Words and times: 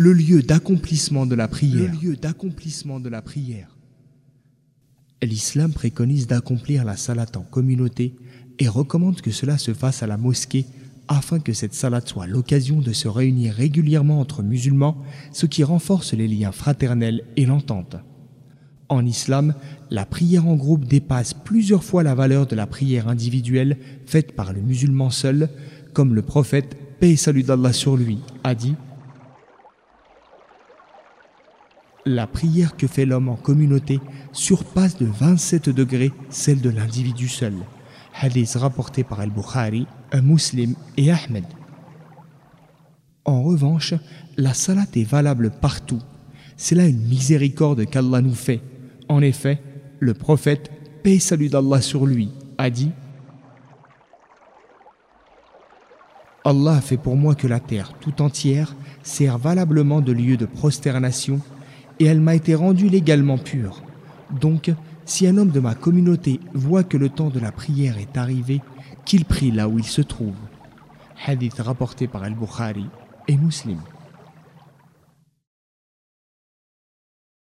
le 0.00 0.14
lieu 0.14 0.42
d'accomplissement 0.42 1.26
de 1.26 1.34
la 1.34 1.46
prière. 1.46 1.92
Le 1.92 2.00
lieu 2.00 2.16
d'accomplissement 2.16 3.00
de 3.00 3.10
la 3.10 3.20
prière. 3.20 3.76
L'islam 5.22 5.74
préconise 5.74 6.26
d'accomplir 6.26 6.86
la 6.86 6.96
salat 6.96 7.26
en 7.36 7.42
communauté 7.42 8.16
et 8.58 8.66
recommande 8.66 9.20
que 9.20 9.30
cela 9.30 9.58
se 9.58 9.74
fasse 9.74 10.02
à 10.02 10.06
la 10.06 10.16
mosquée 10.16 10.64
afin 11.06 11.38
que 11.38 11.52
cette 11.52 11.74
salat 11.74 12.00
soit 12.00 12.26
l'occasion 12.26 12.80
de 12.80 12.94
se 12.94 13.08
réunir 13.08 13.52
régulièrement 13.52 14.20
entre 14.20 14.42
musulmans, 14.42 14.96
ce 15.32 15.44
qui 15.44 15.64
renforce 15.64 16.14
les 16.14 16.28
liens 16.28 16.52
fraternels 16.52 17.22
et 17.36 17.44
l'entente. 17.44 17.96
En 18.88 19.04
islam, 19.04 19.54
la 19.90 20.06
prière 20.06 20.48
en 20.48 20.56
groupe 20.56 20.86
dépasse 20.86 21.34
plusieurs 21.34 21.84
fois 21.84 22.02
la 22.02 22.14
valeur 22.14 22.46
de 22.46 22.56
la 22.56 22.66
prière 22.66 23.08
individuelle 23.08 23.76
faite 24.06 24.32
par 24.32 24.54
le 24.54 24.62
musulman 24.62 25.10
seul, 25.10 25.50
comme 25.92 26.14
le 26.14 26.22
prophète, 26.22 26.74
paix 27.00 27.10
et 27.10 27.16
salut 27.16 27.42
d'Allah 27.42 27.74
sur 27.74 27.98
lui, 27.98 28.18
a 28.44 28.54
dit 28.54 28.76
La 32.12 32.26
prière 32.26 32.76
que 32.76 32.88
fait 32.88 33.06
l'homme 33.06 33.28
en 33.28 33.36
communauté 33.36 34.00
surpasse 34.32 34.96
de 34.96 35.06
27 35.06 35.68
degrés 35.68 36.10
celle 36.28 36.60
de 36.60 36.68
l'individu 36.68 37.28
seul. 37.28 37.54
Hadith 38.20 38.56
rapporté 38.56 39.04
par 39.04 39.20
Al-Bukhari, 39.20 39.86
un 40.10 40.20
Muslim 40.20 40.74
et 40.96 41.12
Ahmed. 41.12 41.44
En 43.24 43.44
revanche, 43.44 43.94
la 44.36 44.54
salat 44.54 44.88
est 44.96 45.04
valable 45.04 45.52
partout. 45.52 46.02
C'est 46.56 46.74
là 46.74 46.88
une 46.88 46.98
miséricorde 47.06 47.86
qu'Allah 47.86 48.20
nous 48.22 48.34
fait. 48.34 48.60
En 49.08 49.22
effet, 49.22 49.62
le 50.00 50.12
prophète, 50.12 50.68
paix 51.04 51.14
et 51.14 51.20
salut 51.20 51.48
d'Allah 51.48 51.80
sur 51.80 52.06
lui, 52.06 52.32
a 52.58 52.70
dit 52.70 52.90
Allah 56.44 56.72
a 56.72 56.80
fait 56.80 56.96
pour 56.96 57.14
moi 57.14 57.36
que 57.36 57.46
la 57.46 57.60
terre 57.60 57.92
tout 58.00 58.20
entière 58.20 58.74
sert 59.04 59.38
valablement 59.38 60.00
de 60.00 60.10
lieu 60.10 60.36
de 60.36 60.46
prosternation 60.46 61.40
et 62.00 62.06
elle 62.06 62.20
m'a 62.20 62.34
été 62.34 62.54
rendue 62.54 62.88
légalement 62.88 63.38
pure. 63.38 63.82
Donc, 64.40 64.72
si 65.04 65.26
un 65.26 65.36
homme 65.36 65.50
de 65.50 65.60
ma 65.60 65.74
communauté 65.74 66.40
voit 66.54 66.82
que 66.82 66.96
le 66.96 67.10
temps 67.10 67.28
de 67.28 67.38
la 67.38 67.52
prière 67.52 67.98
est 67.98 68.16
arrivé, 68.16 68.60
qu'il 69.04 69.24
prie 69.24 69.50
là 69.50 69.68
où 69.68 69.78
il 69.78 69.84
se 69.84 70.00
trouve. 70.00 70.34
Hadith 71.26 71.60
rapporté 71.60 72.06
par 72.06 72.22
Al-Bukhari 72.22 72.86
et 73.28 73.36
Muslim. 73.36 73.78